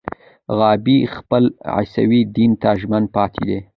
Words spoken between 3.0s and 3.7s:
پاتې دی.